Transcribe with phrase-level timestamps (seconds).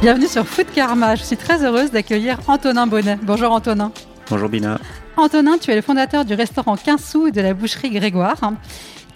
[0.00, 1.16] Bienvenue sur Food Karma.
[1.16, 3.18] Je suis très heureuse d'accueillir Antonin Bonnet.
[3.20, 3.90] Bonjour Antonin.
[4.30, 4.78] Bonjour Bina.
[5.16, 8.36] Antonin, tu es le fondateur du restaurant 15 sous et de la boucherie Grégoire.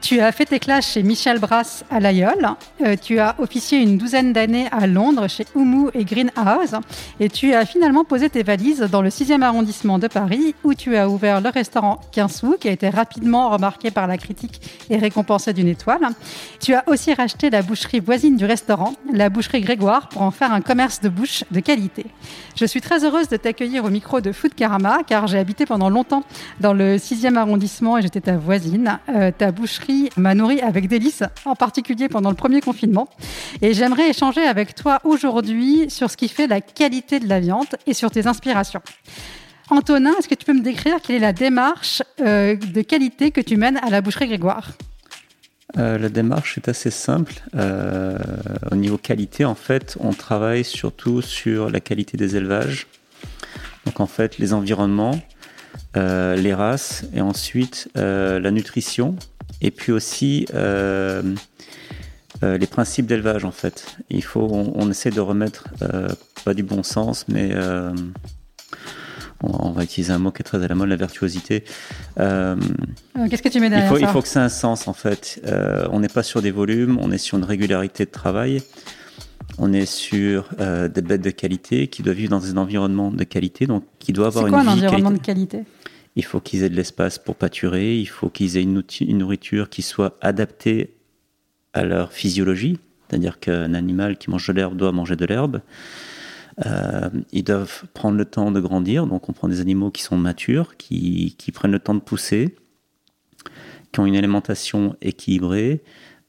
[0.03, 2.49] Tu as fait tes classes chez Michel Brass à l'Aïol.
[2.85, 6.75] Euh, tu as officié une douzaine d'années à Londres chez Oumu et Greenhouse.
[7.21, 10.97] Et tu as finalement posé tes valises dans le 6e arrondissement de Paris où tu
[10.97, 14.97] as ouvert le restaurant 15 sous qui a été rapidement remarqué par la critique et
[14.97, 16.01] récompensé d'une étoile.
[16.59, 20.53] Tu as aussi racheté la boucherie voisine du restaurant, la boucherie Grégoire, pour en faire
[20.53, 22.07] un commerce de bouche de qualité.
[22.57, 25.91] Je suis très heureuse de t'accueillir au micro de Food Karama car j'ai habité pendant
[25.91, 26.25] longtemps
[26.59, 28.99] dans le 6e arrondissement et j'étais ta voisine.
[29.09, 33.09] Euh, ta boucherie m'a nourri avec délices, en particulier pendant le premier confinement.
[33.61, 37.67] Et j'aimerais échanger avec toi aujourd'hui sur ce qui fait la qualité de la viande
[37.87, 38.83] et sur tes inspirations.
[39.73, 43.41] Antonin, est-ce que tu peux me décrire quelle est la démarche euh, de qualité que
[43.41, 44.73] tu mènes à la boucherie Grégoire?
[45.79, 47.35] Euh, la démarche est assez simple.
[47.55, 48.19] Euh,
[48.71, 52.87] au niveau qualité, en fait, on travaille surtout sur la qualité des élevages.
[53.87, 55.19] Donc, en fait, les environnements,
[55.95, 59.17] les races, et ensuite la nutrition,
[59.63, 61.23] et puis aussi euh,
[62.43, 63.97] euh, les principes d'élevage, en fait.
[64.11, 66.09] Il faut, on, on essaie de remettre euh,
[66.45, 67.55] pas du bon sens, mais
[69.43, 71.65] on, va utiliser un mot qui est très à la mode, la virtuosité.
[72.21, 72.57] Euh,
[73.29, 74.89] Qu'est-ce que tu mets il derrière faut, ça il faut que ça ait un sens
[74.89, 75.41] en fait.
[75.47, 78.63] Euh, on n'est pas sur des volumes, on est sur une régularité de travail.
[79.59, 83.25] On est sur euh, des bêtes de qualité qui doivent vivre dans un environnement de
[83.25, 85.65] qualité, donc qui doivent avoir C'est quoi une un vie environnement de qualité?
[86.17, 88.83] Il faut qu'ils aient de l'espace pour pâturer, il faut qu'ils aient une,
[89.19, 90.95] nourriture qui soit adaptée
[91.73, 92.79] à leur physiologie,
[93.09, 95.63] c'est-à-dire qu'un animal qui mange de l'herbe doit manger de l'herbe.
[96.67, 100.19] Euh, ils doivent prendre le temps de grandir, donc on prend des animaux qui sont
[100.19, 102.57] matures, qui, qui prennent le temps de pousser,
[103.91, 105.83] qui ont une alimentation équilibrée,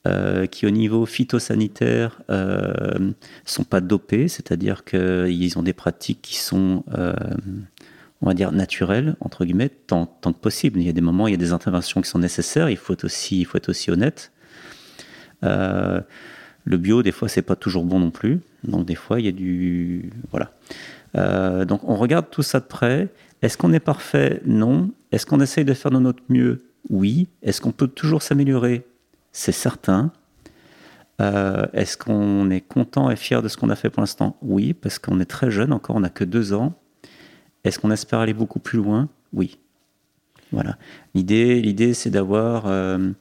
[0.05, 3.13] euh, qui au niveau phytosanitaire euh,
[3.45, 7.13] sont pas dopés, c'est-à-dire qu'ils ont des pratiques qui sont, euh,
[8.21, 10.79] on va dire, naturelles entre guillemets, tant, tant que possible.
[10.79, 12.69] Il y a des moments, il y a des interventions qui sont nécessaires.
[12.69, 14.31] Il faut être aussi, il faut être aussi honnête.
[15.43, 16.01] Euh,
[16.63, 18.39] le bio, des fois, c'est pas toujours bon non plus.
[18.63, 20.51] Donc des fois, il y a du, voilà.
[21.15, 23.09] Euh, donc on regarde tout ça de près.
[23.41, 24.41] Est-ce qu'on est parfait?
[24.45, 24.91] Non.
[25.11, 26.65] Est-ce qu'on essaye de faire de notre mieux?
[26.89, 27.27] Oui.
[27.41, 28.85] Est-ce qu'on peut toujours s'améliorer?
[29.33, 30.13] C'est certain.
[31.21, 34.37] Euh, Est-ce qu'on est content et fier de ce qu'on a fait pour l'instant?
[34.41, 36.73] Oui, parce qu'on est très jeune encore, on n'a que deux ans.
[37.63, 39.09] Est-ce qu'on espère aller beaucoup plus loin?
[39.31, 39.57] Oui.
[40.51, 40.77] Voilà.
[41.15, 43.11] L'idée, l'idée, c'est d'avoir euh,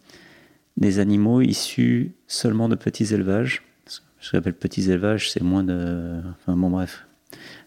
[0.76, 3.62] des animaux issus seulement de petits élevages.
[3.86, 6.20] Ce que j'appelle petits élevages, c'est moins de.
[6.41, 7.06] Enfin bon, bref.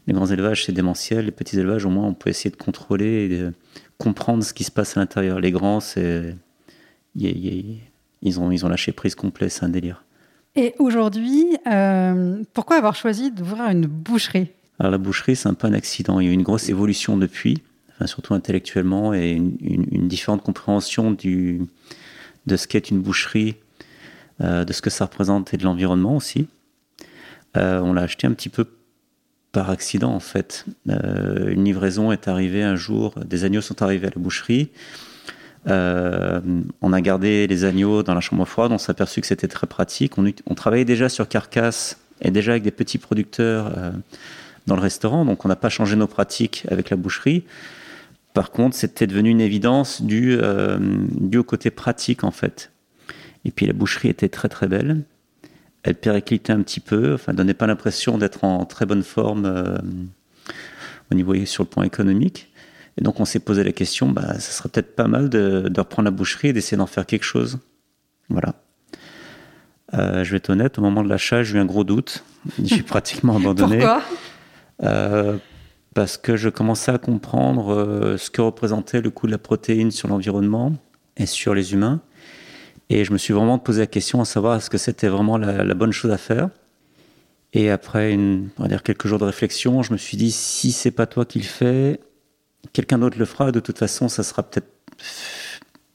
[0.07, 1.25] Les grands élevages, c'est démentiel.
[1.25, 3.53] Les petits élevages, au moins, on peut essayer de contrôler et de
[3.97, 5.39] comprendre ce qui se passe à l'intérieur.
[5.39, 6.35] Les grands, c'est.
[7.15, 10.03] Ils ont, ils ont lâché prise complet, c'est un délire.
[10.55, 14.51] Et aujourd'hui, euh, pourquoi avoir choisi d'ouvrir une boucherie?
[14.79, 16.19] Alors la boucherie, c'est un peu un accident.
[16.19, 17.61] Il y a eu une grosse évolution depuis,
[18.05, 23.55] surtout intellectuellement, et une, différente compréhension de ce qu'est une boucherie,
[24.41, 26.49] euh, de ce que ça représente et de l'environnement aussi.
[27.55, 28.65] Euh, on l'a acheté un petit peu
[29.53, 30.65] par accident en fait.
[30.89, 34.71] Euh, une livraison est arrivée un jour, des agneaux sont arrivés à la boucherie.
[35.67, 39.67] On a gardé les agneaux dans la chambre froide, on s'est aperçu que c'était très
[39.67, 40.17] pratique.
[40.17, 43.71] On, on travaillait déjà sur carcasse et déjà avec des petits producteurs
[44.67, 47.43] dans le restaurant, donc on n'a pas changé nos pratiques avec la boucherie.
[48.33, 50.77] Par contre, c'était devenu une évidence due, euh,
[51.35, 52.71] au côté pratique en fait.
[53.45, 55.03] Et puis la boucherie était très très belle.
[55.83, 59.77] Elle périclitait un petit peu, enfin donnait pas l'impression d'être en très bonne forme euh,
[61.11, 62.51] au niveau sur le point économique.
[62.97, 66.05] Et donc on s'est posé la question, bah, ça serait peut-être pas mal de, reprendre
[66.05, 67.59] la boucherie et d'essayer d'en faire quelque chose.
[68.29, 68.55] Voilà.
[69.93, 72.23] Euh, je vais être honnête, au moment de l'achat, j'ai eu un gros doute.
[72.63, 73.77] J'ai pratiquement abandonné.
[73.77, 74.03] Pourquoi?
[75.95, 79.91] Parce que je commençais à comprendre euh, ce que représentait le coût de la protéine
[79.91, 80.73] sur l'environnement
[81.15, 82.01] et sur les humains.
[82.89, 85.73] Et je me suis vraiment posé la question à savoir est-ce que c'était vraiment la,
[85.73, 86.49] bonne chose à faire.
[87.53, 90.91] Et après on va dire quelques jours de réflexion, je me suis dit si c'est
[90.91, 92.01] pas toi qui le fais,
[92.73, 93.53] quelqu'un d'autre le fera.
[93.53, 94.69] De toute façon, ça sera peut-être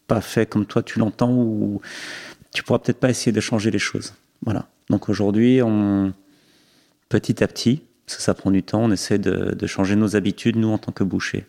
[0.06, 1.82] pas fait comme toi tu l'entends ou
[2.54, 4.14] tu pourras peut-être pas essayer de changer les choses.
[4.42, 4.66] Voilà.
[4.88, 5.60] Donc aujourd'hui,
[7.10, 10.56] petit à petit, ça, ça prend du temps, on essaie de, de changer nos habitudes,
[10.56, 11.46] nous, en tant que bouchers.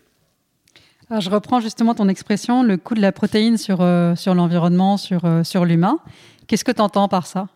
[1.10, 4.96] Alors, je reprends justement ton expression, le coût de la protéine sur, euh, sur l'environnement,
[4.96, 5.98] sur, euh, sur l'humain.
[6.46, 7.48] Qu'est-ce que tu entends par ça?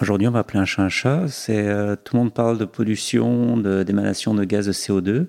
[0.00, 1.28] Aujourd'hui, on va appeler un chat un chat.
[1.28, 5.26] C'est, euh, tout le monde parle de pollution, de, d'émanation de gaz de CO2.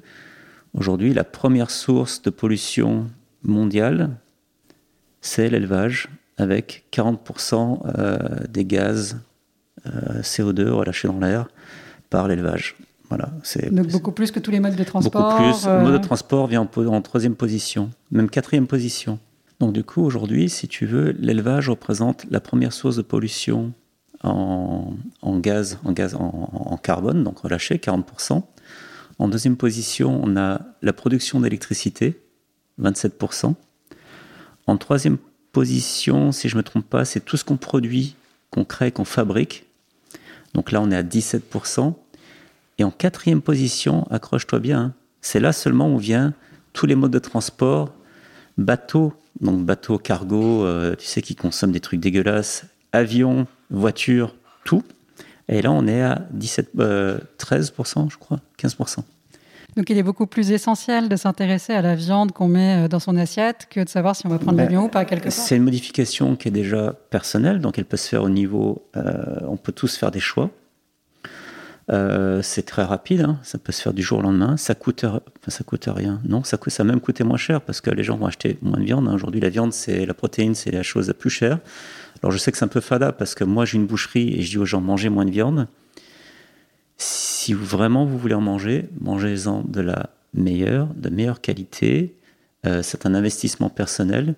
[0.73, 3.07] Aujourd'hui, la première source de pollution
[3.43, 4.11] mondiale,
[5.21, 6.07] c'est l'élevage,
[6.37, 9.17] avec 40% des gaz
[10.21, 11.47] CO2 relâchés dans l'air
[12.09, 12.75] par l'élevage.
[13.09, 15.39] Voilà, c'est, Donc beaucoup plus que tous les modes de transport.
[15.39, 15.65] Beaucoup plus.
[15.65, 19.19] Le mode de transport vient en, en, troisième position, même quatrième position.
[19.59, 23.73] Donc du coup, aujourd'hui, si tu veux, l'élevage représente la première source de pollution
[24.23, 28.43] en, en gaz, en, gaz en, en, carbone, donc relâché, 40%.
[29.19, 32.21] En deuxième position, on a la production d'électricité,
[32.81, 33.55] 27%.
[34.67, 35.17] En troisième
[35.53, 38.15] position, si je ne me trompe pas, c'est tout ce qu'on produit,
[38.51, 39.65] qu'on crée, qu'on fabrique.
[40.53, 41.93] Donc là, on est à 17%.
[42.77, 46.33] Et en quatrième position, accroche-toi bien, hein, c'est là seulement où vient
[46.73, 47.91] tous les modes de transport,
[48.57, 54.83] bateau, donc bateau, cargo, euh, tu sais, qui consomment des trucs dégueulasses, avion, voiture, tout.
[55.49, 58.99] Et là, on est à 17, 13%, euh, je crois, 15%.
[59.75, 62.99] Donc il est beaucoup plus essentiel de s'intéresser à la viande qu'on met euh, dans
[62.99, 65.31] son assiette que de savoir si on va prendre ben, l'avion ou pas quelque part.
[65.31, 69.57] C'est une modification qui est déjà personnelle, donc elle peut se faire au niveau, on
[69.57, 70.49] peut tous faire des choix.
[71.89, 73.39] Euh, c'est très rapide, hein.
[73.43, 74.57] ça peut se faire du jour au lendemain.
[74.57, 76.19] Ça coûte, enfin, ça coûte rien.
[76.25, 78.57] Non, ça, coûte, ça a même coûté moins cher parce que les gens vont acheter
[78.61, 79.07] moins de viande.
[79.07, 79.13] Hein.
[79.13, 81.59] Aujourd'hui, la viande, c'est la protéine, c'est la chose la plus chère.
[82.21, 84.41] Alors, je sais que c'est un peu fada parce que moi, j'ai une boucherie et
[84.41, 85.67] je dis aux gens mangez moins de viande.
[86.97, 92.15] Si vraiment vous voulez en manger, mangez-en de la meilleure, de meilleure qualité.
[92.65, 94.35] Euh, c'est un investissement personnel.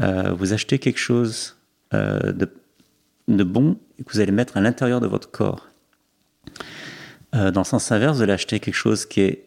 [0.00, 1.56] Euh, vous achetez quelque chose
[1.92, 2.48] de,
[3.28, 5.68] de bon et que vous allez mettre à l'intérieur de votre corps
[7.34, 9.44] euh, dans le sens inverse, vous allez acheter quelque chose qui est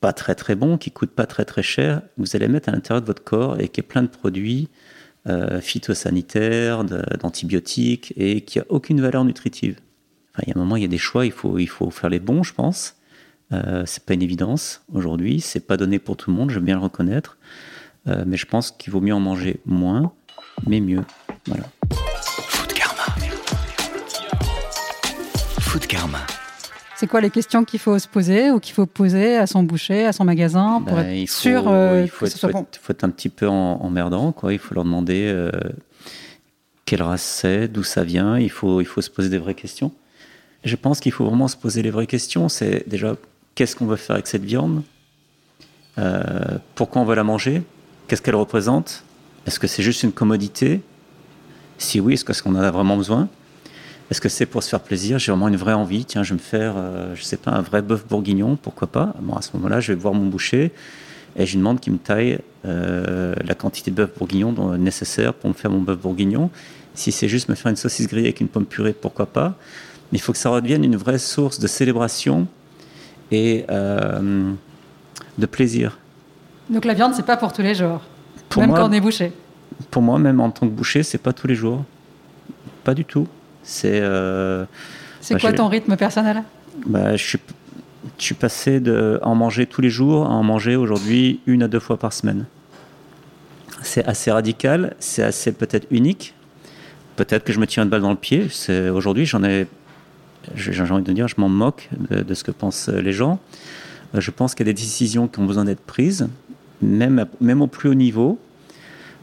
[0.00, 3.00] pas très très bon, qui coûte pas très très cher, vous allez mettre à l'intérieur
[3.02, 4.68] de votre corps et qui est plein de produits
[5.28, 9.78] euh, phytosanitaires, d'antibiotiques et qui a aucune valeur nutritive.
[10.32, 11.90] Enfin, il y a un moment, il y a des choix, il faut, il faut
[11.90, 12.94] faire les bons, je pense.
[13.52, 16.64] Euh, c'est pas une évidence aujourd'hui, c'est pas donné pour tout le monde, je veux
[16.64, 17.38] bien le reconnaître,
[18.06, 20.12] euh, mais je pense qu'il vaut mieux en manger moins,
[20.66, 21.02] mais mieux.
[21.46, 21.64] Voilà.
[25.68, 26.20] Food Karma.
[26.96, 30.06] C'est quoi les questions qu'il faut se poser ou qu'il faut poser à son boucher,
[30.06, 32.78] à son magasin pour ben, être sûr euh, il faut, que ce soit bon Il
[32.78, 34.54] faut être un petit peu emmerdant, quoi.
[34.54, 35.50] Il faut leur demander euh,
[36.86, 38.38] quelle race c'est, d'où ça vient.
[38.38, 39.92] Il faut, il faut se poser des vraies questions.
[40.64, 42.48] Je pense qu'il faut vraiment se poser les vraies questions.
[42.48, 43.14] C'est déjà
[43.54, 44.82] qu'est-ce qu'on veut faire avec cette viande?
[45.98, 47.62] Euh, Pourquoi on veut la manger?
[48.06, 49.04] Qu'est-ce qu'elle représente?
[49.46, 50.80] Est-ce que c'est juste une commodité?
[51.76, 53.28] Si oui, est-ce qu'on en a vraiment besoin?
[54.10, 55.18] Est-ce que c'est pour se faire plaisir?
[55.18, 56.04] J'ai vraiment une vraie envie.
[56.04, 59.14] Tiens, je vais me faire, euh, je sais pas, un vrai bœuf bourguignon, pourquoi pas?
[59.20, 60.72] Bon, à ce moment-là, je vais voir mon boucher
[61.36, 65.50] et je lui demande qu'il me taille euh, la quantité de bœuf bourguignon nécessaire pour
[65.50, 66.50] me faire mon bœuf bourguignon.
[66.94, 69.54] Si c'est juste me faire une saucisse grillée avec une pomme purée, pourquoi pas?
[70.10, 72.48] Mais il faut que ça redevienne une vraie source de célébration
[73.30, 74.52] et euh,
[75.36, 75.98] de plaisir.
[76.70, 78.00] Donc la viande, c'est pas pour tous les jours,
[78.56, 79.32] même quand on est boucher.
[79.90, 81.84] Pour moi, même en tant que boucher, c'est pas tous les jours,
[82.84, 83.28] pas du tout.
[83.68, 84.00] C'est.
[84.00, 84.64] Euh,
[85.30, 86.42] bah, quoi ton rythme personnel?
[86.86, 87.38] Bah, je, suis,
[88.18, 91.68] je suis passé de en manger tous les jours à en manger aujourd'hui une à
[91.68, 92.46] deux fois par semaine.
[93.82, 96.34] C'est assez radical, c'est assez peut-être unique.
[97.16, 98.48] Peut-être que je me tire une balle dans le pied.
[98.92, 99.66] Aujourd'hui, j'en ai,
[100.54, 103.38] j'ai envie de dire, je m'en moque de, de, ce que pensent les gens.
[104.14, 106.26] Euh, je pense qu'il y a des décisions qui ont besoin d'être prises,
[106.80, 108.38] même, même au plus haut niveau.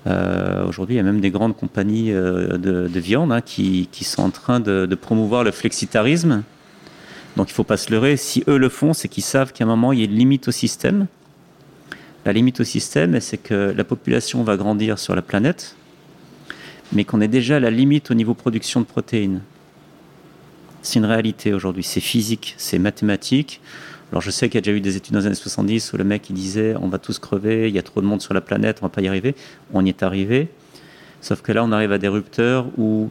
[0.08, 4.22] Euh, aujourd'hui, il y a même des grandes compagnies euh, de, viande hein, qui, sont
[4.22, 6.44] en train de, promouvoir le flexitarisme.
[7.38, 8.16] Donc il ne faut pas se leurrer.
[8.18, 10.48] Si eux le font, c'est qu'ils savent qu'à un moment, il y a une limite
[10.48, 11.08] au système.
[12.24, 15.76] La limite au système, c'est que la population va grandir sur la planète,
[16.94, 19.42] mais qu'on est déjà à la limite au niveau production de protéines.
[20.82, 21.84] C'est une réalité aujourd'hui.
[21.84, 23.60] C'est physique, c'est mathématique.
[24.12, 25.98] Alors je sais qu'il y a déjà eu des études dans les années 70 où
[25.98, 28.34] le mec il disait on va tous crever, il y a trop de monde sur
[28.34, 29.36] la planète, on va pas y arriver.
[29.74, 30.50] On y est arrivé.
[31.22, 33.10] Sauf que là on arrive à des rupteurs où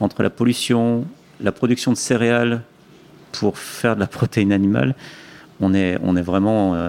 [0.00, 1.04] entre la pollution,
[1.40, 2.62] la production de céréales
[3.32, 4.94] pour faire de la protéine animale,
[5.60, 6.88] on est, on est, vraiment, euh,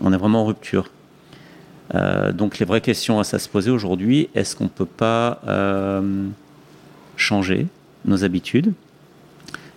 [0.00, 0.90] on est vraiment en rupture.
[1.94, 6.26] Euh, donc les vraies questions à se poser aujourd'hui, est-ce qu'on ne peut pas euh,
[7.16, 7.66] changer
[8.06, 8.72] nos habitudes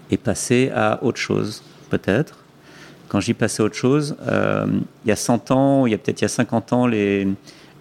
[0.09, 2.46] et passer à autre chose peut-être?
[3.09, 4.65] Quand j'y passais autre chose, euh,
[5.05, 7.27] il y a 100 ans, il y a peut-être il y a 50 ans, les,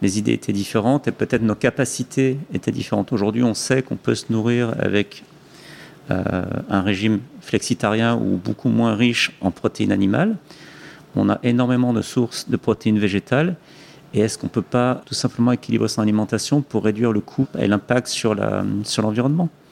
[0.02, 3.12] les idées étaient différentes et peut-être nos capacités étaient différentes.
[3.12, 5.24] Aujourd'hui, on sait qu'on peut se nourrir avec
[6.10, 6.22] euh,
[6.70, 10.36] un régime flexitarien ou beaucoup moins riche en protéines animales.
[11.16, 13.56] On a énormément de sources de protéines végétales.
[14.14, 17.48] Et est-ce qu'on ne peut pas tout simplement équilibrer son alimentation pour réduire le coût
[17.58, 19.64] et l'impact sur l'environnement sur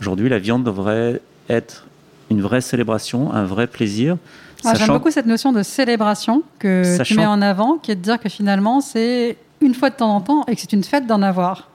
[0.00, 1.86] Aujourd'hui, la viande devrait être
[2.30, 4.18] une vraie célébration, un vrai plaisir.
[4.64, 8.00] Ah, j'aime beaucoup cette notion de célébration que tu mets en avant, qui est de
[8.00, 11.06] dire que finalement, c'est une fois de temps en temps et que c'est une fête
[11.06, 11.68] d'en avoir.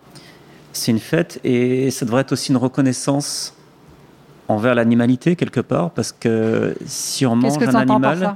[0.73, 3.53] C'est une fête et ça devrait être aussi une reconnaissance
[4.47, 8.35] envers l'animalité quelque part, parce que si on mange un animal,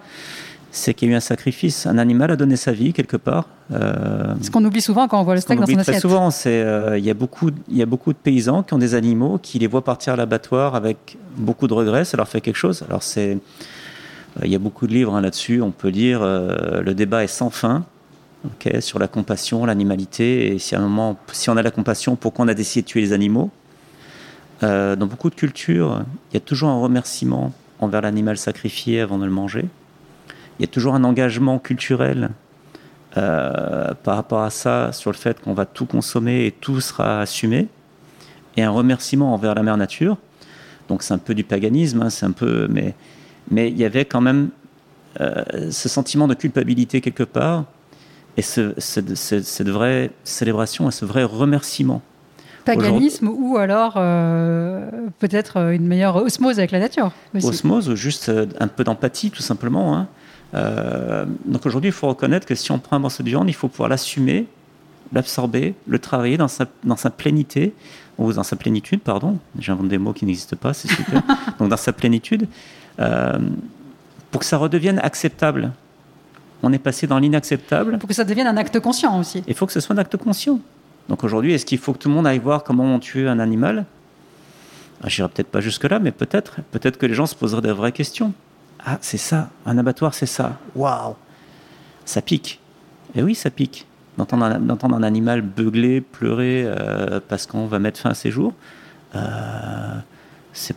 [0.72, 1.86] c'est qu'il y a eu un sacrifice.
[1.86, 3.48] Un animal a donné sa vie quelque part.
[3.72, 5.86] Euh, ce qu'on oublie souvent quand on voit le steak dans son assiette.
[5.96, 8.74] Très souvent, c'est euh, il y a beaucoup il y a beaucoup de paysans qui
[8.74, 12.04] ont des animaux qui les voient partir à l'abattoir avec beaucoup de regrets.
[12.04, 12.84] Ça leur fait quelque chose.
[12.90, 13.38] Alors c'est
[14.44, 15.62] il y a beaucoup de livres hein, là-dessus.
[15.62, 17.86] On peut lire le débat est sans fin.
[18.80, 22.46] sur la compassion, l'animalité, et si à un moment, si on a la compassion, pourquoi
[22.46, 23.50] on a décidé de tuer les animaux?
[24.62, 29.25] Dans beaucoup de cultures, il y a toujours un remerciement envers l'animal sacrifié avant de
[29.25, 29.65] le manger
[30.60, 32.30] il y a toujours un engagement culturel
[33.18, 37.22] euh, par rapport à ça, sur le fait qu'on va tout consommer et tout sera
[37.22, 37.68] assumé,
[38.58, 40.18] et un remerciement envers la mère nature.
[40.88, 42.94] Donc c'est un peu du paganisme, hein, c'est un peu, mais
[43.52, 44.50] mais il y avait quand même
[45.22, 47.66] euh, ce sentiment de culpabilité quelque part
[48.38, 52.02] et ce, cette vraie célébration et ce vrai remerciement.
[52.66, 57.12] Paganisme ou alors euh, peut-être une meilleure osmose avec la nature.
[57.36, 59.96] Osmose ou juste un peu d'empathie tout simplement.
[59.96, 60.08] Hein.
[60.56, 63.54] Euh, donc aujourd'hui, il faut reconnaître que si on prend un morceau de viande, il
[63.54, 64.48] faut pouvoir l'assumer,
[65.14, 67.74] l'absorber, le travailler dans sa, dans sa plénité,
[68.18, 69.38] ou dans sa plénitude, pardon.
[69.60, 71.22] J'invente des mots qui n'existent pas, c'est super.
[71.60, 72.48] donc dans sa plénitude,
[73.00, 73.40] euh,
[74.32, 75.72] pour que ça redevienne acceptable.
[76.64, 77.98] On est passé dans l'inacceptable.
[78.00, 79.44] Pour que ça devienne un acte conscient aussi.
[79.48, 80.60] Il faut que ce soit un acte conscient.
[81.10, 83.40] Donc aujourd'hui, est-ce qu'il faut que tout le monde aille voir comment on tue un
[83.40, 83.86] animal?
[85.04, 86.58] Ah, J'irai peut-être pas jusque-là, mais peut-être.
[86.72, 88.34] Peut-être que les gens se poseraient des vraies questions.
[88.84, 90.58] Ah, c'est ça, un abattoir, c'est ça.
[90.75, 91.16] Waouh
[92.06, 92.60] Ça pique.
[93.16, 93.86] Et oui, ça pique.
[94.18, 98.54] D'entendre un, animal beugler, pleurer euh, parce qu'on va mettre fin à ses jours,
[99.16, 99.20] euh,
[100.54, 100.75] c'est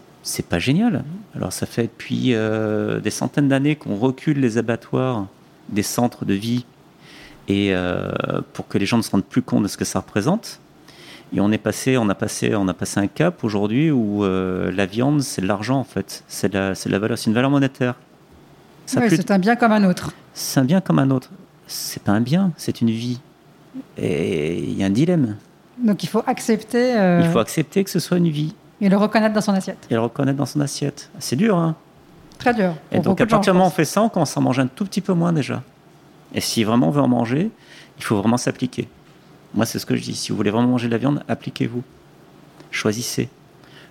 [0.48, 1.04] pas génial.
[1.34, 5.26] Alors, ça fait depuis euh, des centaines d'années qu'on recule les abattoirs
[5.68, 6.64] des centres de vie
[7.48, 7.74] et
[8.52, 10.60] pour que les gens ne se rendent plus compte de ce que ça représente.
[11.34, 14.70] Et on est passé, on a passé, on a passé un cap aujourd'hui où euh,
[14.72, 17.96] la viande, c'est de l'argent en fait, c'est la, la valeur, c'est une valeur monétaire.
[18.86, 20.12] c'est un bien comme un autre.
[20.32, 21.30] C'est un bien comme un autre.
[21.66, 23.20] C'est pas un bien, c'est une vie.
[23.98, 25.36] Et il y a un dilemme.
[25.84, 26.96] Donc il faut accepter.
[26.96, 28.54] Euh, il faut accepter que ce soit une vie.
[28.80, 29.86] Et le reconnaître dans son assiette.
[29.90, 31.10] Et le reconnaître dans son assiette.
[31.18, 31.74] C'est dur, hein.
[32.38, 32.74] Très dur.
[32.92, 34.62] Et donc à partir du moment où on fait ça, on commence à en manger
[34.62, 35.62] un tout petit peu moins déjà.
[36.34, 37.50] Et si vraiment on veut en manger,
[37.98, 38.88] il faut vraiment s'appliquer.
[39.54, 40.14] Moi, c'est ce que je dis.
[40.14, 41.82] Si vous voulez vraiment manger de la viande, appliquez-vous.
[42.70, 43.28] Choisissez.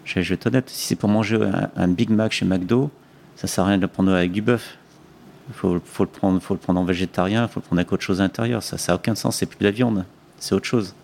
[0.06, 1.38] Je, vais être honnête, si c'est pour manger
[1.75, 2.89] un, Big Mac chez McDo,
[3.36, 4.77] ça sert à rien de le prendre avec du bœuf.
[5.50, 8.03] Il faut, le prendre, faut le prendre en végétarien, il faut le prendre avec autre
[8.03, 8.63] chose à l'intérieur.
[8.63, 10.06] Ça n'a aucun sens, c'est plus de la viande,
[10.39, 10.96] c'est autre chose.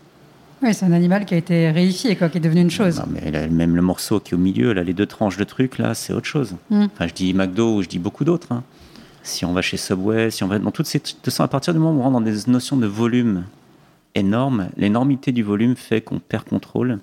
[0.63, 2.97] Oui, c'est un animal qui a été réifié, quoi, qui est devenu une chose.
[2.97, 5.77] Non, mais même le morceau qui est au milieu, là, les deux tranches de trucs,
[5.77, 6.55] là, c'est autre chose.
[6.69, 6.85] Hmm.
[6.85, 8.53] Enfin, je dis McDo ou je dis beaucoup d'autres.
[8.53, 8.63] Hein.
[9.23, 11.01] Si on va chez Subway, si on va dans toutes ces...
[11.39, 13.43] À partir du moment où on rentre dans des notions de volume,
[14.15, 14.69] énorme.
[14.77, 16.99] L'énormité du volume fait qu'on perd contrôle.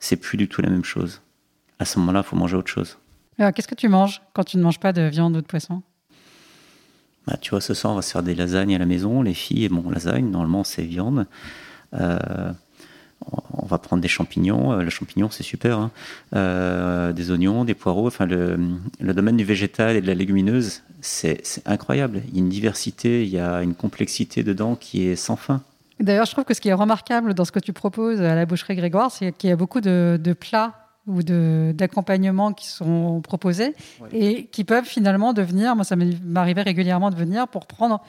[0.00, 1.20] C'est plus du tout la même chose.
[1.78, 2.98] À ce moment-là, il faut manger autre chose.
[3.38, 5.82] qu'est-ce que tu manges quand tu ne manges pas de viande ou de poisson?
[7.26, 9.22] Bah, Tu vois, ce soir, on va se faire des lasagnes à la maison.
[9.22, 11.26] Les filles, bon, lasagne, normalement, c'est viande.
[11.94, 12.52] Euh,
[13.52, 14.72] on va prendre des champignons.
[14.72, 15.78] Euh, le champignon, c'est super.
[15.78, 15.90] Hein.
[16.34, 18.06] Euh, des oignons, des poireaux.
[18.06, 18.58] Enfin, le,
[19.00, 22.22] le, domaine du végétal et de la légumineuse, c'est incroyable.
[22.28, 25.62] Il y a une diversité, il y a une complexité dedans qui est sans fin.
[26.00, 28.46] D'ailleurs, je trouve que ce qui est remarquable dans ce que tu proposes à la
[28.46, 30.74] boucherie Grégoire, c'est qu'il y a beaucoup de, plats
[31.06, 33.74] ou d'accompagnements qui sont proposés
[34.12, 38.02] et qui peuvent finalement devenir, moi ça m'arrivait régulièrement de venir pour prendre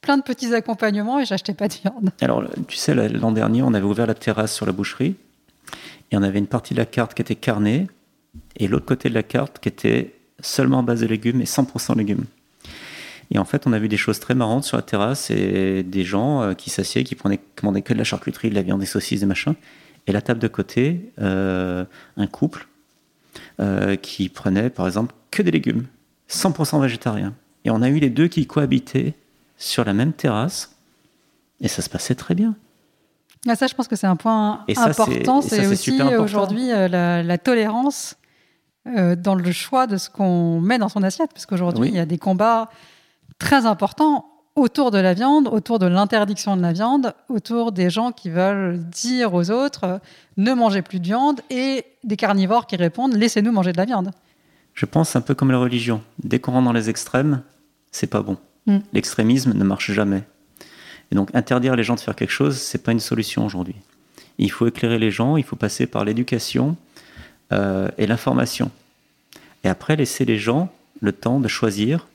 [0.00, 2.10] plein de petits accompagnements et j'achetais pas de viande.
[2.20, 5.16] Alors tu sais, l'an dernier, on avait ouvert la terrasse sur la boucherie
[6.10, 7.86] et on avait une partie de la carte qui était carnée
[8.56, 12.24] et l'autre côté de la carte qui était seulement base de légumes et 100% légumes.
[13.32, 16.02] Et en fait, on a vu des choses très marrantes sur la terrasse et des
[16.02, 18.86] gens euh, qui s'assiedent, qui prenaient, commandaient que de la charcuterie, de la viande, des
[18.86, 19.54] saucisses, des machins.
[20.06, 21.84] Et la table de côté, euh,
[22.16, 22.66] un couple
[23.60, 25.86] euh, qui prenait, par exemple, que des légumes,
[26.28, 27.34] 100% végétarien.
[27.64, 29.14] Et on a eu les deux qui cohabitaient
[29.60, 30.74] sur la même terrasse
[31.60, 32.56] et ça se passait très bien.
[33.46, 35.40] Ah, ça, je pense que c'est un point important.
[35.40, 38.16] C'est aussi aujourd'hui la, la, tolérance
[38.84, 42.06] dans le choix de ce qu'on met dans son assiette, parce qu'aujourd'hui, il y a
[42.06, 42.68] des combats
[43.38, 44.26] très important
[44.56, 48.78] autour de la viande, autour de l'interdiction de la viande, autour des gens qui veulent
[48.78, 49.98] dire aux autres euh,
[50.36, 54.10] ne mangez plus de viande et des carnivores qui répondent laissez-nous manger de la viande.
[54.74, 56.02] Je pense un peu comme la religion.
[56.22, 57.42] Dès qu'on rentre dans les extrêmes,
[57.90, 58.36] c'est pas bon.
[58.66, 58.78] Mm.
[58.92, 60.22] L'extrémisme ne marche jamais.
[61.12, 63.76] Et donc interdire les gens de faire quelque chose, c'est pas une solution aujourd'hui.
[64.38, 66.76] Il faut éclairer les gens, il faut passer par l'éducation
[67.52, 68.70] euh, et l'information.
[69.64, 72.06] Et après laisser les gens le temps de choisir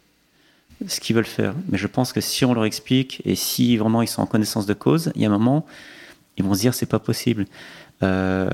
[0.87, 1.53] ce qu'ils veulent faire.
[1.69, 4.65] Mais je pense que si on leur explique et si vraiment ils sont en connaissance
[4.65, 5.65] de cause, il y a un moment,
[6.37, 7.45] ils vont se dire c'est pas possible.
[8.03, 8.49] Euh,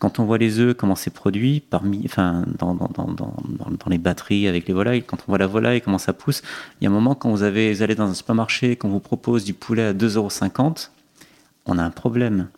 [0.00, 3.98] quand on voit les œufs, comment c'est produit, parmi, enfin, dans, dans, dans, dans, les
[3.98, 6.42] batteries avec les volailles, quand on voit la volaille, comment ça pousse,
[6.80, 9.44] il y a un moment, quand vous, avez, allez dans un supermarché, qu'on vous propose
[9.44, 10.88] du poulet à 2,50€,
[11.66, 12.48] on a un problème.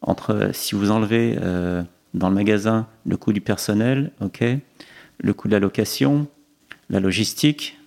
[0.00, 1.82] Entre si vous enlevez euh,
[2.14, 4.10] dans le magasin le coût du personnel,
[5.18, 6.26] le coût de la location,
[6.88, 7.78] la logistique,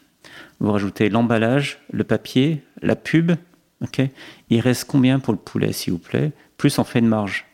[0.59, 3.31] vous rajoutez l'emballage, le papier, la pub,
[3.81, 4.03] ok,
[4.51, 7.46] il reste combien pour le poulet, s'il vous plaît Plus on fait de marge.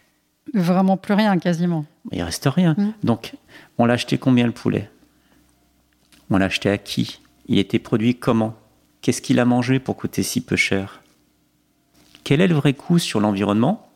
[0.54, 1.86] Vraiment plus rien, quasiment.
[2.12, 2.76] Il reste rien.
[2.78, 2.94] Mmh.
[3.04, 3.34] Donc,
[3.78, 4.90] on l'a acheté combien le poulet?
[6.30, 7.20] On l'a acheté à qui?
[7.48, 8.56] Il était produit comment?
[9.02, 11.02] Qu'est-ce qu'il a mangé pour coûter si peu cher?
[12.24, 13.90] Quel est le vrai coût sur l'environnement?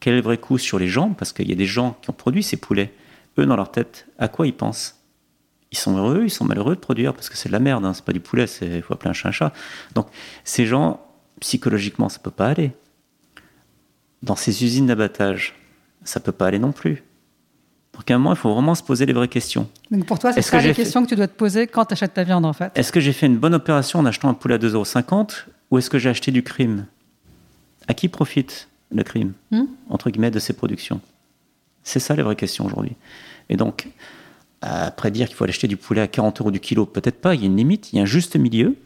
[0.00, 1.10] Quel est le vrai coût sur les gens?
[1.10, 2.92] Parce qu'il y a des gens qui ont produit ces poulets.
[3.38, 4.96] Eux, dans leur tête, à quoi ils pensent?
[5.72, 7.94] Ils sont heureux, ils sont malheureux de produire parce que c'est de la merde, hein.
[7.94, 9.52] c'est pas du poulet, il faut appeler un chat un chat.
[9.94, 10.08] Donc,
[10.42, 11.00] ces gens,
[11.38, 12.72] psychologiquement, ça peut pas aller.
[14.22, 15.54] Dans ces usines d'abattage,
[16.04, 17.02] ça peut pas aller non plus.
[17.94, 19.68] Donc à un moment, il faut vraiment se poser les vraies questions.
[19.90, 22.14] Donc pour toi, c'est ça les questions que tu dois te poser quand tu achètes
[22.14, 22.72] ta viande en fait.
[22.74, 25.90] Est-ce que j'ai fait une bonne opération en achetant un poulet à 2,50€ ou est-ce
[25.90, 26.86] que j'ai acheté du crime?
[27.88, 29.64] À qui profite le crime, hmm?
[29.88, 31.00] entre guillemets, de ces productions?
[31.82, 32.96] C'est ça les vraies questions aujourd'hui.
[33.48, 33.88] Et donc,
[34.62, 37.34] après dire qu'il faut aller acheter du poulet à 40 euros du kilo, peut-être pas,
[37.34, 38.76] il y a une limite, il y a un juste milieu.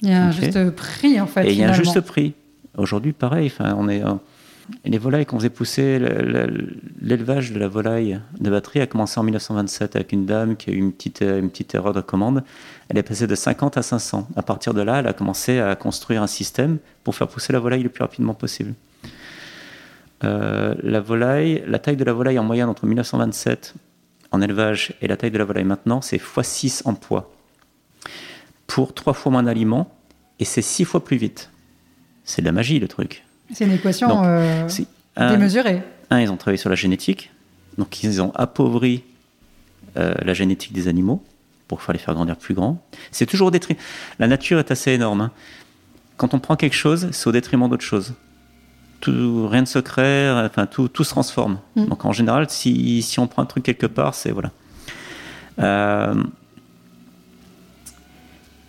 [0.00, 1.46] Il y a un juste prix en fait.
[1.46, 2.34] Et il y a un juste prix.
[2.76, 4.02] Aujourd'hui, pareil, on est
[4.84, 5.98] les volailles qu'on faisait pousser,
[7.00, 10.72] l'élevage de la volaille de batterie a commencé en 1927 avec une dame qui a
[10.72, 12.44] eu une petite, une petite erreur de commande.
[12.88, 14.28] Elle est passée de 50 à 500.
[14.36, 17.58] À partir de là, elle a commencé à construire un système pour faire pousser la
[17.58, 18.74] volaille le plus rapidement possible.
[20.24, 23.74] Euh, la volaille, la taille de la volaille en moyenne entre 1927
[24.30, 27.32] en élevage et la taille de la volaille maintenant, c'est x6 en poids.
[28.66, 29.90] Pour trois fois moins d'aliments
[30.38, 31.50] et c'est six fois plus vite.
[32.24, 33.24] C'est de la magie le truc.
[33.52, 34.68] C'est une équation euh,
[35.16, 35.82] démesurée.
[36.10, 37.30] Un, ils ont travaillé sur la génétique.
[37.76, 39.04] Donc, ils ont appauvri
[39.96, 41.22] euh, la génétique des animaux
[41.66, 42.82] pour les faire grandir plus grands.
[43.10, 43.78] C'est toujours au détriment.
[44.18, 45.20] La nature est assez énorme.
[45.20, 45.30] Hein.
[46.16, 48.14] Quand on prend quelque chose, c'est au détriment d'autre chose.
[49.00, 51.60] Tout, rien de secret, enfin, tout, tout se transforme.
[51.76, 51.86] Mm.
[51.86, 54.30] Donc, en général, si, si, on prend un truc quelque part, c'est.
[54.30, 54.50] Voilà.
[55.60, 56.22] Euh,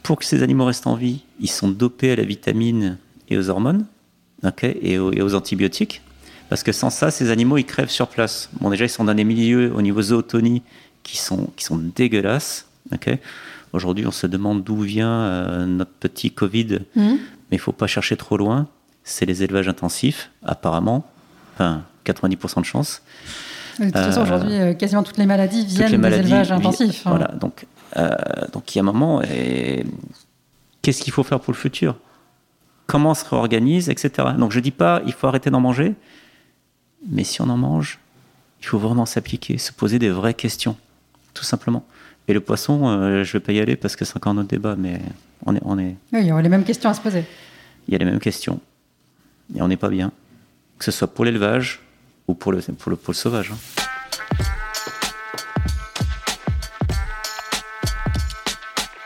[0.03, 2.97] pour que ces animaux restent en vie, ils sont dopés à la vitamine
[3.29, 3.85] et aux hormones
[4.63, 6.01] et, aux, antibiotiques.
[6.49, 8.49] Parce que sans ça, ces animaux, ils crèvent sur place.
[8.59, 10.63] Bon, déjà, ils sont dans des milieux au niveau zootonie
[11.03, 12.65] qui sont, qui sont dégueulasses.
[13.71, 17.01] Aujourd'hui, on se demande d'où vient euh, notre petit Covid, mmh.
[17.01, 17.17] mais
[17.51, 18.67] il ne faut pas chercher trop loin.
[19.03, 21.05] C'est les élevages intensifs, apparemment.
[21.53, 23.01] Enfin, 90% de chance.
[23.79, 27.05] De toute façon, aujourd'hui, euh, quasiment toutes les maladies viennent des élevages intensifs.
[27.05, 27.11] Hein.
[27.11, 28.09] Voilà, donc, euh,
[28.51, 29.21] donc il y a un moment,
[30.81, 31.95] qu'est-ce qu'il faut faire pour le futur?
[32.89, 34.29] Comment on se réorganise, etc.
[34.37, 35.93] Donc je dis pas il faut arrêter d'en manger,
[37.07, 37.99] mais si on en mange,
[38.59, 40.75] il faut vraiment s'appliquer, se poser des vraies questions,
[41.33, 41.85] tout simplement.
[42.27, 44.49] Et le poisson, euh, je vais pas y aller parce que c'est encore un autre
[44.49, 44.99] débat, mais
[45.45, 45.95] on est, on est.
[46.11, 47.25] Oui, il y a les mêmes questions à se poser.
[47.87, 48.59] Il y a les mêmes questions,
[49.55, 50.11] et on n'est pas bien,
[50.79, 51.81] que ce soit pour l'élevage
[52.27, 53.51] ou pour le, pour le, pour sauvage.
[53.51, 53.88] Hein.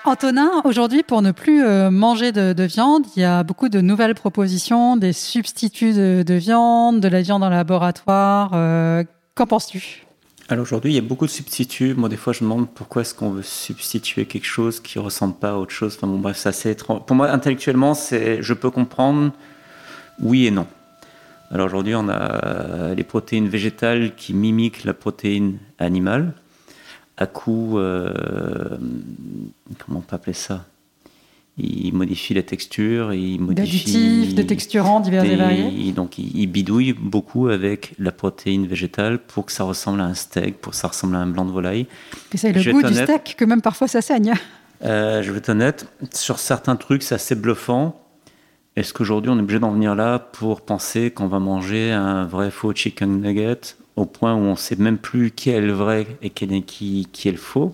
[0.05, 4.15] Antonin, aujourd'hui, pour ne plus euh, manger de, viande, il y a beaucoup de nouvelles
[4.15, 8.51] propositions, des substituts de, viande, de la viande en laboratoire.
[8.53, 10.05] Euh, qu'en penses-tu?
[10.49, 11.93] Alors aujourd'hui, il y a beaucoup de substituts.
[11.93, 15.35] Moi, des fois, je me demande pourquoi est-ce qu'on veut substituer quelque chose qui ressemble
[15.35, 15.95] pas à autre chose.
[15.95, 17.05] Enfin bon, bref, c'est étrange.
[17.05, 19.31] Pour moi, intellectuellement, c'est, je peux comprendre
[20.19, 20.67] oui et non.
[21.49, 26.33] Alors aujourd'hui, on a les protéines végétales qui mimiquent la protéine animale
[27.17, 28.77] à coup, euh,
[29.85, 30.65] comment on peut appeler ça?
[31.59, 35.91] Il modifie la texture, il modifie d'additifs, de texturants divers et variés.
[35.91, 40.57] Donc il, bidouille beaucoup avec la protéine végétale pour que ça ressemble à un steak,
[40.57, 41.85] pour que ça ressemble à un blanc de volaille.
[42.33, 44.33] Et c'est le goût du steak que même parfois ça saigne.
[44.83, 48.01] Euh, je vais être honnête, sur certains trucs c'est assez bluffant.
[48.75, 52.51] Est-ce qu'aujourd'hui on est obligé d'en venir là pour penser qu'on va manger un vrai
[52.51, 56.07] faux chicken nugget au point où on ne sait même plus qui est le vrai
[56.21, 57.73] et qui, qui, qui est le faux.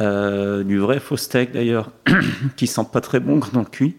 [0.00, 1.90] Euh, du vrai faux steak d'ailleurs,
[2.56, 3.96] qui sent pas très bon quand on le cuit.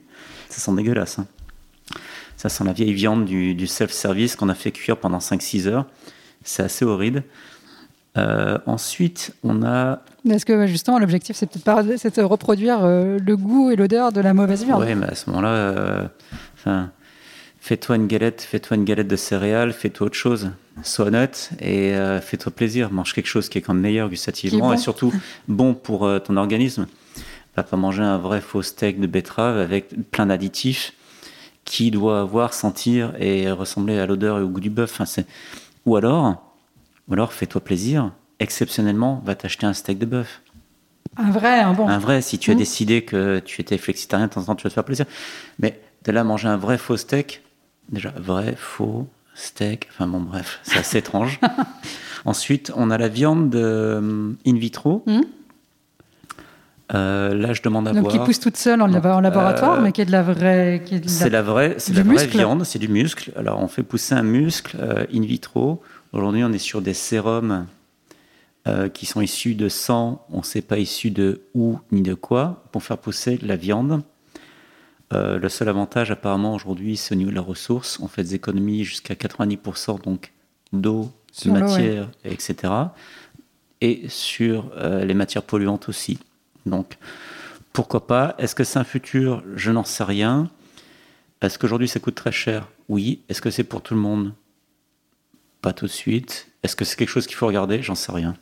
[0.49, 1.19] Ça sent dégueulasse.
[1.19, 1.27] hein.
[2.37, 5.85] Ça sent la vieille viande du, du self-service qu'on a fait cuire pendant 5-6 heures.
[6.43, 7.23] C'est assez horrible.
[8.17, 10.01] Euh, ensuite, on a.
[10.27, 14.11] Est-ce que justement l'objectif c'est peut-être pas c'est de reproduire euh, le goût et l'odeur
[14.11, 14.81] de la mauvaise viande?
[14.81, 16.09] Ouais, mais à ce moment-là,
[16.55, 16.91] enfin,
[17.61, 20.51] fais-toi une galette, fais-toi une galette de céréales, fais-toi autre chose.
[20.83, 22.91] Sois honnête et euh, fais-toi plaisir.
[22.91, 24.73] Mange quelque chose qui est quand même meilleur gustativement bon.
[24.73, 25.13] et surtout
[25.47, 26.87] bon pour euh, ton organisme.
[27.55, 30.93] Va pas manger un vrai faux steak de betterave avec plein d'additifs
[31.65, 34.99] qui doit avoir, sentir et ressembler à l'odeur et au goût du bœuf.
[34.99, 35.23] Enfin,
[35.85, 36.55] ou alors,
[37.07, 38.11] ou alors fais-toi plaisir.
[38.39, 40.41] Exceptionnellement, va t'acheter un steak de bœuf.
[41.17, 41.87] Un vrai, un bon.
[41.87, 42.59] Un vrai, si tu as Mhm.
[42.59, 45.05] décidé que tu étais flexitarien, de temps en temps, tu vas te faire plaisir.
[45.59, 47.43] Mais de là, manger un vrai faux steak,
[47.91, 51.39] déjà, vrai, faux, steak, enfin bon, bref, c'est assez étrange.
[52.25, 55.03] Ensuite, on a la viande de, euh, in vitro.
[55.07, 55.23] Mhm.
[56.93, 58.11] Euh, là, je demande à Donc voir.
[58.13, 60.81] qui pousse toute seule en, labo- en laboratoire, Euh, mais qui est de la vraie.
[60.85, 62.37] Qui est de la- C'est la vraie, c'est la vraie muscle.
[62.37, 63.31] viande, c'est du muscle.
[63.37, 64.75] Alors, on fait pousser un muscle
[65.13, 65.81] in vitro.
[66.11, 67.65] Aujourd'hui, on est sur des sérums
[68.93, 70.25] qui sont issus de sang.
[70.31, 74.01] On ne sait pas issus de où ni de quoi pour faire pousser la viande.
[75.13, 77.99] Euh, le seul avantage, apparemment, aujourd'hui, c'est au niveau de la ressource.
[78.01, 80.31] On fait des économies jusqu'à 90% donc
[80.73, 81.11] d'eau,
[81.43, 82.73] de matière, etc.
[83.81, 86.19] Et sur euh, les matières polluantes aussi.
[86.65, 86.97] Donc,
[87.73, 88.35] pourquoi pas?
[88.37, 89.43] Est-ce que c'est un futur?
[89.55, 90.49] Je n'en sais rien.
[91.41, 92.67] Est-ce qu'aujourd'hui ça coûte très cher?
[92.87, 93.21] Oui.
[93.27, 94.33] Est-ce que c'est pour tout le monde?
[95.61, 96.47] Pas tout de suite.
[96.63, 97.81] Est-ce que c'est quelque chose qu'il faut regarder?
[97.81, 98.35] J'en sais rien.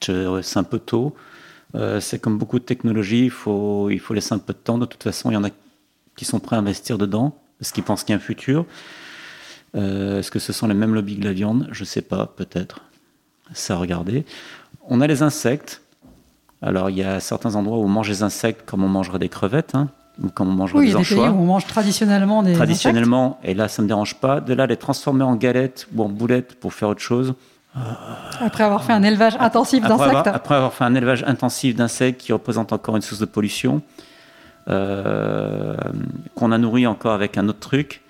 [0.00, 1.14] C'est un peu tôt.
[1.74, 4.78] Euh, c'est comme beaucoup de technologies, il faut, il faut laisser un peu de temps.
[4.78, 5.50] De toute façon, il y en a
[6.16, 8.64] qui sont prêts à investir dedans parce qu'ils pensent qu'il y a un futur.
[9.76, 11.68] Euh, Est-ce que ce sont les mêmes lobbies que la viande?
[11.72, 12.80] Je ne sais pas, peut-être.
[13.52, 14.24] Ça à regarder.
[14.88, 15.82] On a les insectes.
[16.62, 19.28] Alors, il y a certains endroits où on mange des insectes comme on mangerait des
[19.28, 19.88] crevettes, hein,
[20.22, 21.32] ou comme on mangerait Oui, il y des a des pays où anchois.
[21.40, 22.52] on mange traditionnellement des.
[22.54, 24.40] Traditionnellement, et là, ça ne me dérange pas.
[24.40, 27.34] De là, les transformer en galettes ou en boulettes pour faire autre chose.
[27.74, 28.42] insectes.
[28.42, 30.36] Après avoir fait un élevage intensif Après avoir, d'insectes.
[30.36, 33.80] après avoir fait un élevage intensif d'insectes qui représente encore une source de pollution,
[34.68, 35.76] euh,
[36.34, 38.02] qu'on a nourri encore avec un autre truc,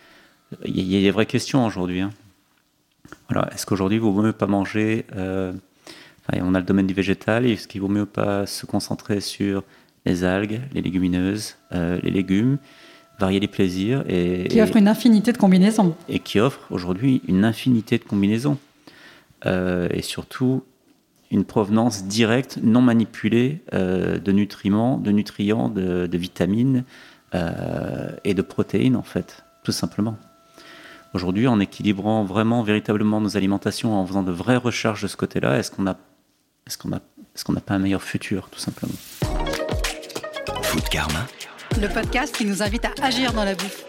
[0.65, 2.01] il y, a- il y a des vraies questions aujourd'hui.
[2.01, 2.11] hein.
[3.29, 3.49] Voilà.
[3.53, 5.53] Est-ce qu'aujourd'hui, il vaut mieux pas manger euh,
[6.29, 7.47] enfin, On a le domaine du végétal.
[7.47, 9.63] Est-ce qu'il vaut mieux pas se concentrer sur
[10.07, 12.59] les algues, les légumineuses, euh, les légumes,
[13.19, 15.95] varier les plaisirs et, Qui offre une infinité de combinaisons.
[16.09, 18.59] et qui offre aujourd'hui une infinité de combinaisons.
[19.47, 20.63] Et surtout
[21.31, 26.85] une provenance directe, non manipulée euh, de nutriments, de nutrients, de, de vitamines
[27.35, 30.16] euh, et de protéines, en fait, tout simplement.
[31.14, 35.59] Aujourd'hui, en équilibrant vraiment, véritablement nos alimentations, en faisant de vraies recherches de ce côté-là,
[35.59, 35.97] est-ce qu'on a,
[36.66, 37.01] est-ce qu'on a,
[37.35, 38.95] est-ce qu'on n'a pas un meilleur futur, tout simplement?
[40.62, 41.27] Food Karma.
[41.81, 43.85] Le podcast qui nous invite à agir dans la bouffe.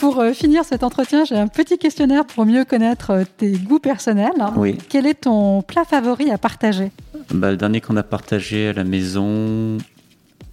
[0.00, 3.78] Pour euh, finir cet entretien, j'ai un petit questionnaire pour mieux connaître euh, tes goûts
[3.78, 4.32] personnels.
[4.56, 4.78] Oui.
[4.88, 6.90] Quel est ton plat favori à partager?
[7.34, 9.76] Bah, le dernier qu'on a partagé à la maison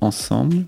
[0.01, 0.65] ensemble,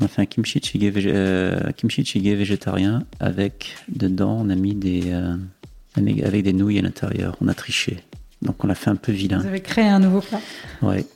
[0.00, 4.54] on a fait un kimchi jjigae, végé- euh, kimchi jjigae végétarien avec dedans on a
[4.54, 5.34] mis des euh,
[5.96, 7.36] avec avec des nouilles à l'intérieur.
[7.40, 8.00] On a triché,
[8.42, 9.38] donc on l'a fait un peu vilain.
[9.38, 10.40] Vous avez créé un nouveau plat.
[10.82, 11.06] Ouais.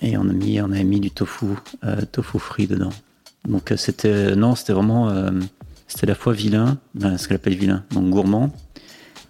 [0.00, 1.46] Et on a mis on a mis du tofu
[1.84, 2.90] euh, tofu frit dedans.
[3.46, 5.30] Donc euh, c'était non c'était vraiment euh,
[5.88, 8.50] c'était à la fois vilain, ce qu'elle appelle vilain, donc gourmand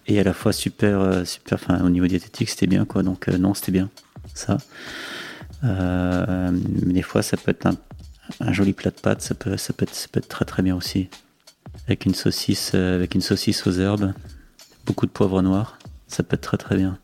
[0.07, 1.57] et à la fois super euh, super.
[1.61, 3.03] Enfin au niveau diététique c'était bien quoi.
[3.03, 3.89] Donc euh, non c'était bien
[4.33, 4.57] ça.
[5.63, 6.51] Euh,
[6.85, 7.75] mais des fois ça peut être un,
[8.39, 10.61] un joli plat de pâtes, ça peut ça peut être ça peut être très très
[10.61, 11.09] bien aussi
[11.87, 14.13] avec une saucisse euh, avec une saucisse aux herbes,
[14.85, 16.97] beaucoup de poivre noir, ça peut être très très bien.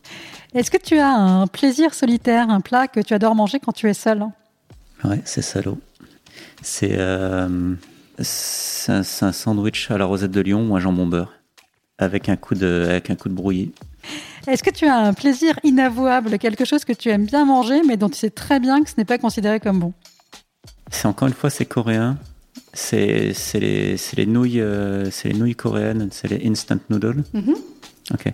[0.53, 3.89] Est-ce que tu as un plaisir solitaire, un plat que tu adores manger quand tu
[3.89, 4.25] es seul?
[5.03, 5.79] Ouais, c'est salaud.
[6.61, 7.75] C'est euh,
[8.21, 11.33] c'est un, sandwich à la rosette de Lyon ou un jambon beurre
[11.97, 13.71] avec un coup de avec un coup de brouillé.
[14.47, 17.97] Est-ce que tu as un plaisir inavouable, quelque chose que tu aimes bien manger, mais
[17.97, 19.93] dont tu sais très bien que ce n'est pas considéré comme bon?
[20.91, 22.17] C'est encore une fois c'est coréen.
[22.73, 27.23] C'est les c'est les nouilles euh, c'est les nouilles coréennes, c'est les instant noodles.
[27.33, 27.55] Mhm.
[28.13, 28.27] Ok.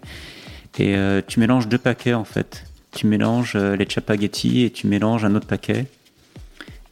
[0.78, 2.64] Et euh, tu mélanges deux paquets en fait.
[2.92, 5.86] Tu mélanges les chapaghetti et tu mélanges un autre paquet.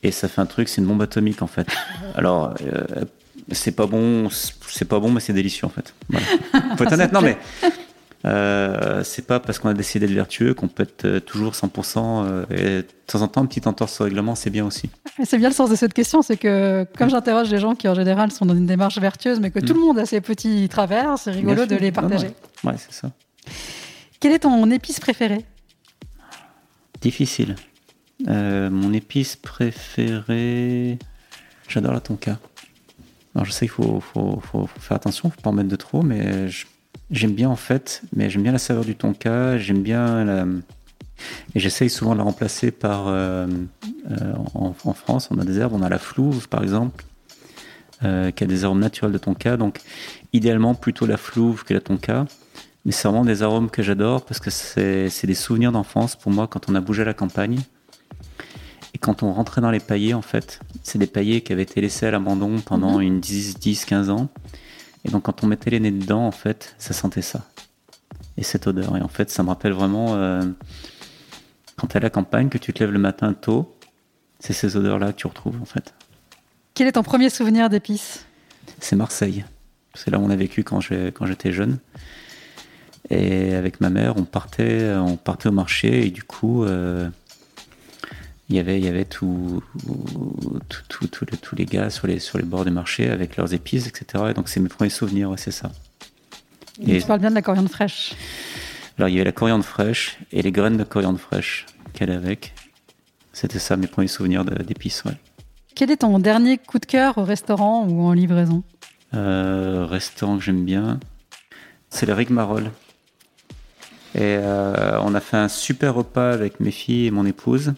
[0.03, 1.67] Et ça fait un truc, c'est une bombe atomique en fait.
[2.15, 3.05] Alors, euh,
[3.51, 5.93] c'est pas bon, c'est pas bon, mais c'est délicieux en fait.
[6.09, 6.25] Voilà.
[6.77, 7.37] Faut être honnête, non mais
[8.25, 12.25] euh, c'est pas parce qu'on a décidé d'être vertueux qu'on peut être euh, toujours 100%.
[12.25, 14.89] euh, et de temps en temps, une petite entorse au règlement, c'est bien aussi.
[15.25, 17.95] C'est bien le sens de cette question, c'est que comme j'interroge des gens qui en
[17.95, 21.17] général sont dans une démarche vertueuse, mais que tout le monde a ses petits travers,
[21.17, 21.67] c'est rigolo Mm.
[21.67, 22.09] De les Non, non.
[22.09, 22.31] partager.
[22.63, 23.11] Ouais, c'est ça.
[24.19, 25.45] Quelle est ton épice préférée
[27.01, 27.55] Difficile.
[28.27, 30.97] Euh, mon épice préférée,
[31.67, 32.39] j'adore la tonka.
[33.35, 36.03] Alors je sais qu'il faut, faut, faut, faire attention, faut pas en mettre de trop,
[36.03, 36.47] mais
[37.11, 40.45] j'aime bien en fait, mais j'aime bien la saveur du tonka, j'aime bien la...
[41.55, 43.07] Et j'essaye souvent de la remplacer par...
[43.07, 43.47] Euh,
[44.11, 47.03] euh, en, France, on a des herbes, on a la flouve par exemple,
[48.01, 48.07] qui
[48.43, 49.79] a des arômes naturels de tonka, donc
[50.33, 52.25] idéalement plutôt la flouve que la tonka.
[52.85, 56.47] Mais c'est vraiment des arômes que j'adore parce que c'est des souvenirs d'enfance pour moi
[56.47, 57.59] quand on a bougé à la campagne.
[58.93, 61.81] Et quand on rentrait dans les paillets, en fait, c'est des paillets qui avaient été
[61.81, 63.01] laissés à l'abandon pendant mhm.
[63.01, 64.29] une 10, 10, 15 ans.
[65.05, 67.45] Et donc quand on mettait les nez dedans, en fait, ça sentait ça.
[68.37, 68.95] Et cette odeur.
[68.97, 70.43] Et en fait, ça me rappelle vraiment euh,
[71.77, 73.75] quand tu es à la campagne, que tu te lèves le matin tôt,
[74.39, 75.93] c'est ces odeurs-là que tu retrouves, en fait.
[76.73, 78.25] Quel est ton premier souvenir d'épices?
[78.79, 79.45] C'est Marseille.
[79.93, 81.79] C'est là où on a vécu quand j'étais jeune.
[83.09, 87.09] Et avec ma mère, on partait, on partait au marché et du coup, euh,
[88.49, 89.63] il y avait, il y avait tout,
[90.89, 93.87] tout, tout, tous les gars sur les, sur les bords du marché avec leurs épices,
[93.87, 94.25] etc.
[94.29, 95.71] Et donc c'est mes premiers souvenirs, c'est ça.
[96.85, 98.13] Et, tu parles bien de la coriandre fraîche.
[98.97, 102.25] Alors il y avait la coriandre fraîche et les graines de coriandre fraîche qu'elle avait
[102.25, 102.53] avec.
[103.31, 105.17] C'était ça mes premiers souvenirs d'épices, ouais.
[105.75, 108.63] Quel est ton dernier coup de cœur au restaurant ou en livraison?
[109.15, 110.99] Euh, Restaurant que j'aime bien,
[111.89, 112.71] c'est le Rigmarole.
[114.15, 117.73] Et euh, on a fait un super repas avec mes filles et mon épouse.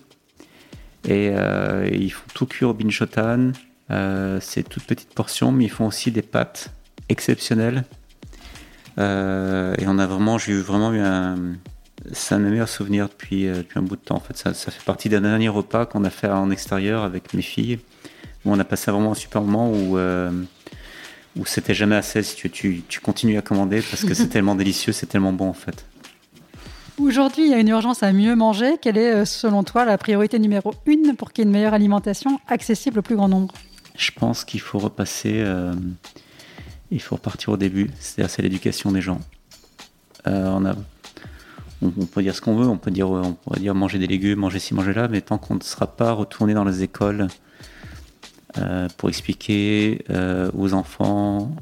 [1.07, 3.51] Et euh, ils font tout cuire au binchotan.
[3.91, 6.69] Euh, c'est toute petite portion, mais ils font aussi des pâtes
[7.09, 7.83] exceptionnelles.
[8.97, 9.01] et
[9.87, 11.35] on a vraiment, j'ai eu vraiment eu un,
[12.11, 14.15] c'est un de mes meilleurs souvenirs depuis, depuis un bout de temps.
[14.15, 17.33] En fait, ça, ça fait partie d'un dernier repas qu'on a fait en extérieur avec
[17.33, 17.79] mes filles,
[18.43, 19.97] où on a passé vraiment un super moment où
[21.37, 22.23] où c'était jamais assez.
[22.23, 25.49] Si tu, tu, tu continues à commander parce que c'est tellement délicieux, c'est tellement bon
[25.49, 25.85] en fait.
[26.97, 28.77] Aujourd'hui, il y a une urgence à mieux manger.
[28.81, 31.73] Quelle est, euh, selon toi, la priorité numéro une pour qu'il y ait une meilleure
[31.73, 33.53] alimentation accessible au plus grand nombre?
[33.97, 35.73] Je pense qu'il faut repasser, euh,
[36.91, 39.19] il faut repartir au début, c'est-à-dire c'est l'éducation des gens.
[40.27, 40.73] Euh,
[41.81, 44.39] on, peut dire ce qu'on veut, on peut dire, on pourrait dire manger des légumes,
[44.39, 47.27] manger ci, manger là, mais tant qu'on ne sera pas retourné dans les écoles
[48.97, 50.03] pour expliquer
[50.57, 51.53] aux enfants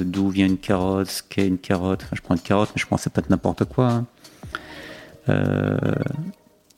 [0.00, 2.00] d'où vient une carotte, ce qu'est une carotte.
[2.02, 3.90] Enfin, je prends une carotte, mais je pense que ça peut être n'importe quoi.
[3.90, 4.06] Hein.
[5.30, 5.76] Euh,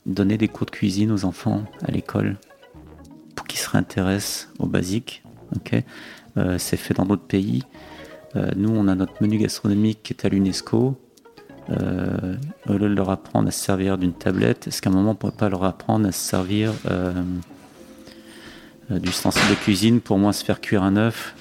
[0.04, 2.36] donner des cours de cuisine aux enfants à l'école
[3.36, 5.22] pour qu'ils se réintéressent aux basiques.
[6.36, 7.62] Euh, c'est fait dans d'autres pays.
[8.34, 10.96] Euh, nous, on a notre menu gastronomique qui est à l'UNESCO.
[11.68, 15.12] au lieu de leur apprendre à se servir d'une tablette, est-ce qu'à un moment on
[15.12, 16.72] ne pourrait pas leur apprendre à se servir
[18.90, 21.36] d'ustensiles de cuisine pour moins se faire cuire un œuf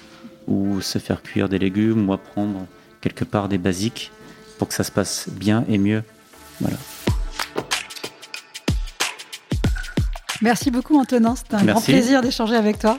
[0.47, 2.67] ou se faire cuire des légumes ou apprendre
[3.01, 4.11] quelque part des basiques
[4.59, 6.03] pour que ça se passe bien et mieux
[6.61, 6.77] voilà.
[10.41, 12.97] Merci beaucoup Antonin, c'était un grand plaisir d'échanger avec toi.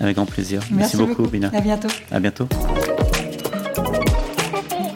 [0.00, 0.60] Avec grand plaisir.
[0.70, 1.50] Merci, beaucoup, Bina.
[1.54, 1.88] À bientôt.
[2.10, 2.46] À bientôt.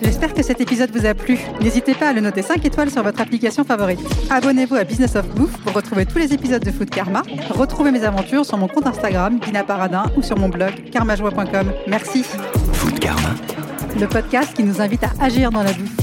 [0.02, 1.38] J'espère que cet épisode vous a plu.
[1.62, 4.00] N'hésitez pas à le noter 5 étoiles sur votre application favorite.
[4.28, 7.22] Abonnez-vous à Business of Bouffe pour retrouver tous les épisodes de Food Karma.
[7.50, 11.72] Retrouvez mes aventures sur mon compte Instagram, Bina Paradin, ou sur mon blog karmajoie.com.
[11.86, 12.24] Merci.
[12.74, 13.30] Food Karma.
[13.98, 15.99] Le podcast qui nous invite à agir dans la bouffe.